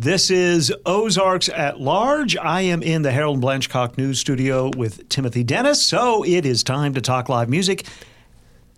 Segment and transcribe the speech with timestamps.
[0.00, 2.34] This is Ozarks at Large.
[2.34, 6.94] I am in the Harold Blanchcock News Studio with Timothy Dennis, so it is time
[6.94, 7.84] to talk live music.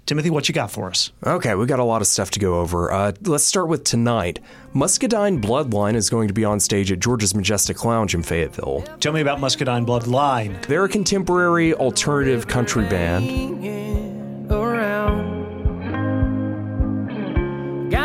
[0.04, 1.12] Timothy, what you got for us?
[1.24, 2.90] Okay, we got a lot of stuff to go over.
[2.90, 4.40] Uh, let's start with tonight.
[4.74, 8.82] Muscadine Bloodline is going to be on stage at George's Majestic Lounge in Fayetteville.
[8.98, 10.61] Tell me about Muscadine Bloodline.
[10.66, 13.82] They're a contemporary alternative country band.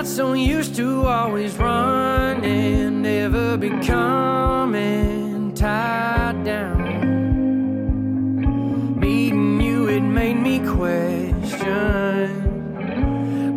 [0.07, 6.87] Got so used to always running, never becoming tied down.
[8.97, 11.43] Meeting you, it made me question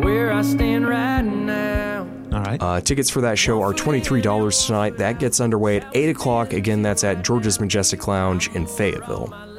[0.01, 2.09] where I stand right now.
[2.33, 2.61] All right.
[2.61, 4.97] Uh, tickets for that show are $23 tonight.
[4.97, 6.53] That gets underway at 8 o'clock.
[6.53, 9.50] Again, that's at George's Majestic Lounge in Fayetteville.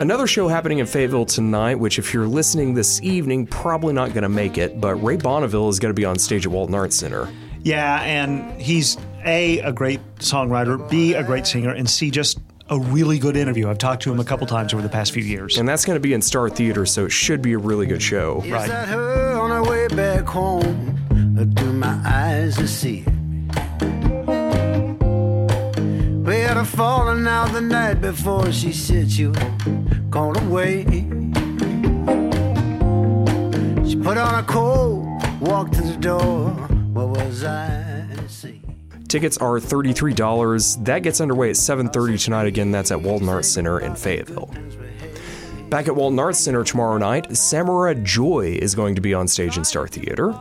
[0.00, 4.22] Another show happening in Fayetteville tonight, which, if you're listening this evening, probably not going
[4.22, 6.96] to make it, but Ray Bonneville is going to be on stage at Walton Arts
[6.96, 7.32] Center.
[7.62, 12.78] Yeah, and he's A, a great songwriter, B, a great singer, and C, just a
[12.78, 13.68] really good interview.
[13.68, 15.58] I've talked to him a couple times over the past few years.
[15.58, 18.02] And that's going to be in Starr Theater, so it should be a really good
[18.02, 18.42] show.
[18.44, 18.70] Is Right.
[26.64, 29.36] Her falling out the night before she said she was
[30.08, 30.84] gone away.
[33.86, 36.52] She put on a coat, walked to the door.
[36.94, 38.62] What was I to see?
[39.08, 40.84] Tickets are $33.
[40.86, 42.46] That gets underway at 7:30 tonight.
[42.46, 44.50] Again, that's at Walton Arts Center in Fayetteville.
[45.68, 49.58] Back at Walton Arts Center tomorrow night, Samara Joy is going to be on stage
[49.58, 50.34] in Starr Theater.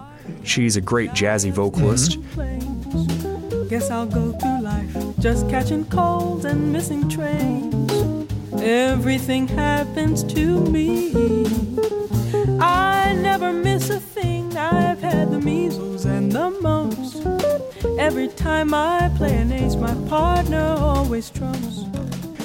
[0.45, 2.21] She's a great jazzy vocalist.
[2.21, 2.72] Mm-hmm.
[3.83, 7.91] Guess I'll go through life just catching colds and missing trains.
[8.61, 11.11] Everything happens to me.
[12.61, 14.55] I never miss a thing.
[14.55, 17.17] I've had the measles and the mumps.
[17.99, 21.83] Every time I play an ace, my partner always trumps.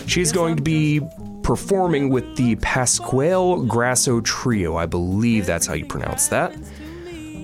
[0.08, 1.00] She's going to be
[1.44, 4.76] performing with the Pasquale Grasso Trio.
[4.76, 6.52] I believe that's how you pronounce that.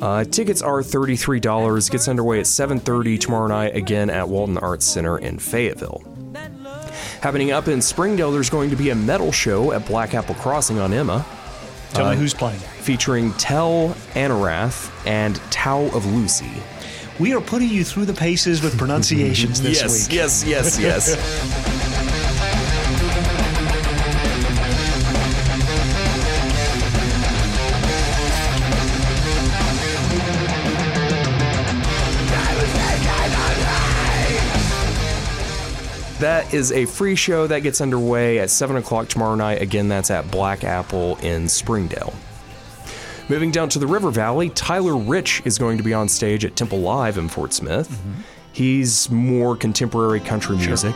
[0.05, 1.91] Uh, tickets are $33.
[1.91, 6.03] Gets underway at 7:30 tomorrow night again at Walton Arts Center in Fayetteville.
[7.23, 10.79] Happening up in Springdale, there's going to be a metal show at Black Apple Crossing
[10.79, 11.25] on Emma,
[11.95, 12.59] Tell Uh, me who's playing.
[12.83, 16.51] featuring Tell Anarath and Tao of Lucy.
[17.19, 20.13] We are putting you through the paces with pronunciations this week.
[20.15, 21.71] yes, yes, yes, yes.
[36.25, 39.61] That is a free show that gets underway at 7 o'clock tomorrow night.
[39.61, 42.15] Again, that's at Black Apple in Springdale.
[43.29, 46.57] Moving down to the River Valley, Tyler Rich is going to be on stage at
[46.57, 47.91] Temple Live in Fort Smith.
[47.91, 48.21] Mm-hmm.
[48.55, 50.95] He's more contemporary country music.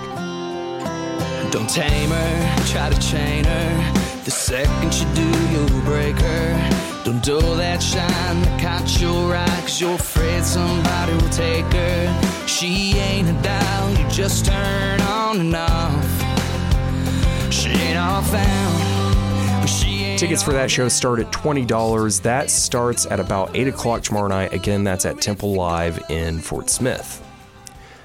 [1.51, 4.23] Don't tame her, try to chain her.
[4.25, 7.05] The second you do, you'll break her.
[7.05, 12.47] Don't dull that shine that caught your eye, cause you're afraid somebody will take her.
[12.47, 17.53] She ain't a dial, you just turn on and off.
[17.53, 22.23] She ain't all found, ain't Tickets for that show start at $20.
[22.23, 24.53] That starts at about 8 o'clock tomorrow night.
[24.53, 27.25] Again, that's at Temple Live in Fort Smith.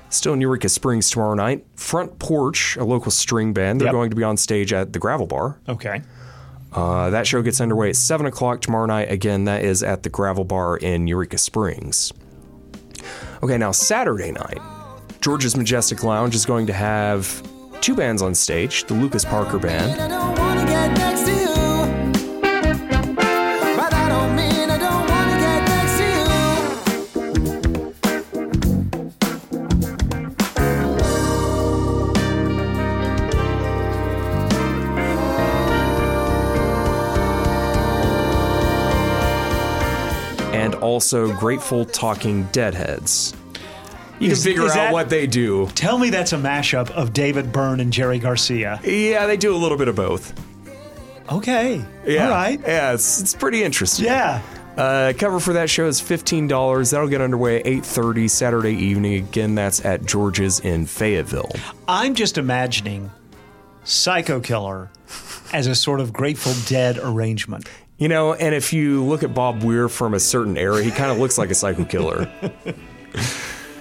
[0.10, 1.66] Still in Eureka Springs tomorrow night.
[1.76, 3.94] Front Porch, a local string band, they're Yep.
[3.94, 5.58] going to be on stage at the Gravel Bar.
[5.68, 6.02] Okay.
[6.72, 9.12] Uh, that show gets underway at 7 o'clock tomorrow night.
[9.12, 12.14] Again, that is at the Gravel Bar in Eureka Springs.
[13.42, 14.60] Okay, now Saturday night,
[15.24, 17.42] George's Majestic Lounge is going to have
[17.80, 21.48] two bands on stage the Lucas Parker Band I don't wanna get next to you.
[23.78, 26.04] But I don't mean I don't wanna get next to
[40.44, 40.54] you.
[40.54, 43.34] and also Grateful Talking Deadheads.
[44.24, 45.68] You Is- can figure out that- what they do.
[45.76, 48.80] Tell me that's a mashup of David Byrne and Jerry Garcia.
[48.84, 50.34] Yeah, they do a little bit of both.
[51.32, 51.84] Okay.
[52.06, 52.26] Yeah.
[52.26, 52.60] All right.
[52.66, 54.06] Yeah, it's, it's pretty interesting.
[54.06, 54.42] Yeah.
[54.78, 56.90] Uh, cover for that show is fifteen dollars.
[56.90, 59.14] That'll get underway at eight thirty Saturday evening.
[59.24, 61.52] Again, that's at George's in Fayetteville.
[61.88, 63.12] I'm just imagining
[63.84, 64.90] Psycho Killer
[65.54, 67.70] as a sort of Grateful Dead arrangement.
[68.00, 71.12] You know, and if you look at Bob Weir from a certain era, he kind
[71.12, 72.28] of looks like a psycho killer.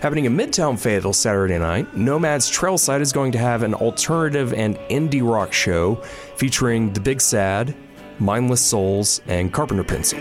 [0.02, 4.76] Happening in Midtown Fayetteville Saturday night, Nomad's Trailside is going to have an alternative and
[4.90, 5.94] indie rock show
[6.34, 7.72] featuring The Big Sad,
[8.18, 10.18] Mindless Souls, and Carpenter Pencil.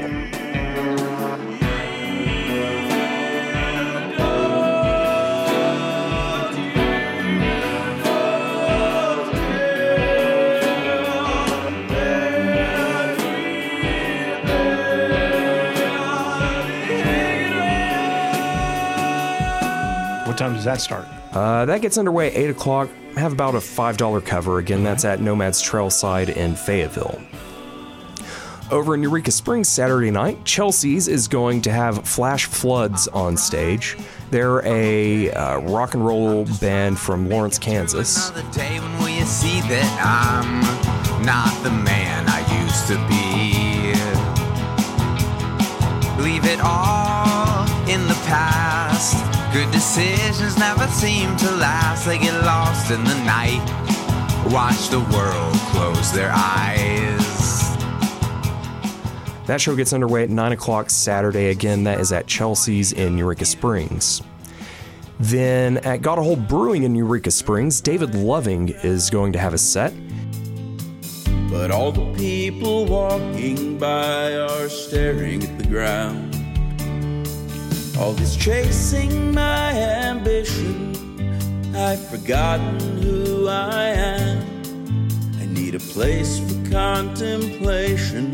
[20.61, 21.07] Does that start?
[21.33, 22.89] Uh, that gets underway at 8 o'clock.
[23.15, 24.59] Have about a $5 cover.
[24.59, 27.19] Again, that's at Nomad's Trailside in Fayetteville.
[28.69, 33.97] Over in Eureka Springs Saturday night, Chelsea's is going to have Flash Floods on stage.
[34.29, 38.29] They're a uh, rock and roll band from Lawrence, Kansas.
[38.29, 43.41] Another day when will see that I'm not the man I used to be?
[46.23, 48.60] Leave it all in the past.
[49.53, 52.05] Good decisions never seem to last.
[52.05, 53.59] They get lost in the night.
[54.49, 57.21] Watch the world close their eyes.
[59.47, 61.49] That show gets underway at 9 o'clock Saturday.
[61.49, 64.21] Again, that is at Chelsea's in Eureka Springs.
[65.19, 69.93] Then at Gotahold Brewing in Eureka Springs, David Loving is going to have a set.
[71.49, 76.30] But all the people walking by are staring at the ground.
[78.01, 80.95] All this chasing my ambition,
[81.75, 84.39] I've forgotten who I am.
[85.39, 88.33] I need a place for contemplation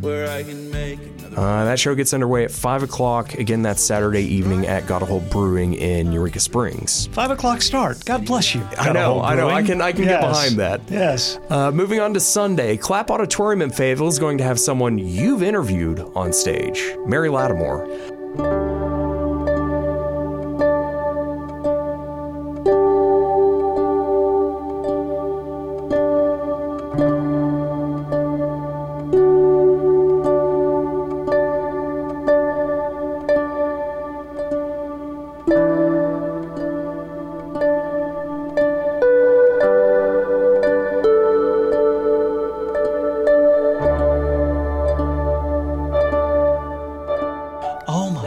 [0.00, 1.36] where I can make another.
[1.40, 3.34] Uh, that show gets underway at 5 o'clock.
[3.34, 7.08] Again, that's Saturday evening at Gotahold Brewing in Eureka Springs.
[7.08, 8.04] Five o'clock start.
[8.04, 8.62] God bless you.
[8.78, 9.48] I know, I know.
[9.50, 10.80] I can- I can get behind that.
[10.88, 11.40] Yes.
[11.50, 15.42] Uh, moving on to Sunday, Clap Auditorium in Fayetteville is going to have someone you've
[15.42, 17.88] interviewed on stage, Mary Lattimore.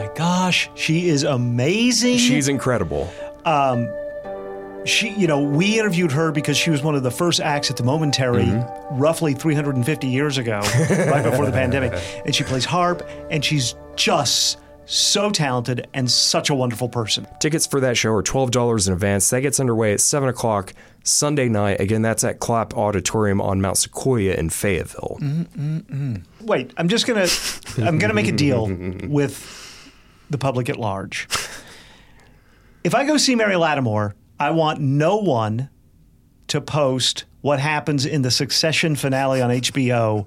[0.06, 2.18] My gosh, she is amazing.
[2.18, 3.10] She's incredible.
[3.46, 3.90] Um,
[4.86, 7.78] she, you know, we interviewed her because she was one of the first acts at
[7.78, 8.98] the Momentary, mm-hmm.
[8.98, 11.94] roughly 350 years ago, right before the pandemic.
[12.24, 17.26] And she plays harp, and she's just so talented and such a wonderful person.
[17.40, 19.28] Tickets for that show are $12 in advance.
[19.32, 21.80] That gets underway at 7 o'clock Sunday night.
[21.80, 25.18] Again, that's at Clap Auditorium on Mount Sequoia in Fayetteville.
[25.20, 26.24] Mm, mm, mm.
[26.42, 27.28] Wait, I'm just gonna,
[27.78, 28.68] I'm gonna make a deal
[29.08, 29.65] with
[30.30, 31.28] the public at large.
[32.84, 35.70] If I go see Mary Lattimore, I want no one
[36.48, 40.26] to post what happens in the Succession finale on HBO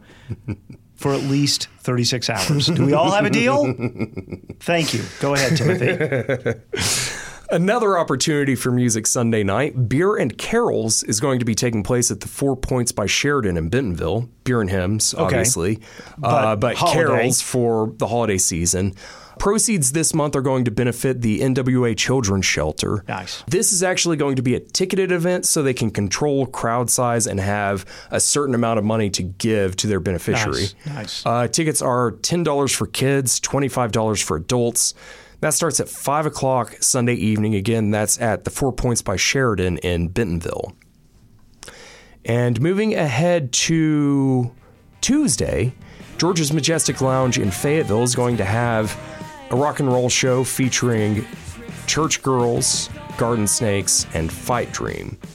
[0.97, 2.67] for at least 36 hours.
[2.67, 3.65] Do we all have a deal?
[4.61, 5.03] Thank you.
[5.21, 6.61] Go ahead, Timothy.
[7.51, 12.11] Another opportunity for Music Sunday night, Beer and Carols is going to be taking place
[12.11, 14.29] at the Four Points by Sheraton in Bentonville.
[14.45, 15.81] Beer and hymns, obviously,
[16.23, 18.95] uh, But but carols for the holiday season.
[19.39, 23.05] Proceeds this month are going to benefit the NWA Children's Shelter.
[23.09, 23.43] Nice.
[23.47, 27.27] This is actually going to be a ticketed event so they can control crowd size
[27.27, 30.63] and have a certain amount of money to give to their beneficiary.
[30.63, 31.27] Nice, nice.
[31.27, 34.95] Uh, tickets are $10 for kids, $25 for adults.
[35.41, 37.55] That starts at 5 o'clock Sunday evening.
[37.55, 40.73] Again, that's at the Four Points by Sheraton in Bentonville.
[42.25, 44.53] And moving ahead to
[45.01, 45.73] Tuesday,
[46.19, 48.99] George's Majestic Lounge in Fayetteville is going to have
[49.51, 51.25] a rock and roll show featuring
[51.87, 55.17] Church Girls, Garden Snakes, and Fight Dream.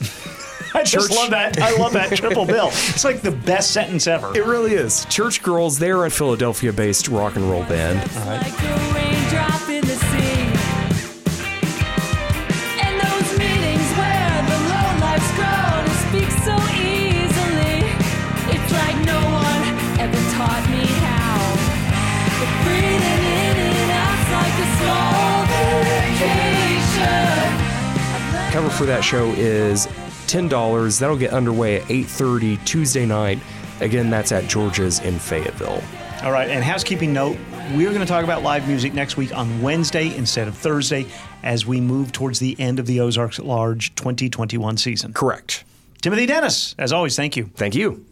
[0.76, 1.60] I just Church- love that.
[1.60, 2.68] I love that triple bill.
[2.68, 4.36] It's like the best sentence ever.
[4.36, 5.04] It really is.
[5.06, 7.98] Church Girls, they're a Philadelphia based rock and roll band.
[8.26, 9.63] Like a
[28.64, 29.86] Cover for that show is
[30.26, 30.98] $10.
[30.98, 33.38] That'll get underway at 8:30 Tuesday night.
[33.80, 35.82] Again, that's at George's in Fayetteville.
[36.22, 37.36] All right, and housekeeping note
[37.74, 41.04] we're going to talk about live music next week on Wednesday instead of Thursday
[41.42, 45.12] as we move towards the end of the Ozarks at Large 2021 season.
[45.12, 45.64] Correct.
[46.00, 47.50] Timothy Dennis, as always, thank you.
[47.56, 48.02] Thank you.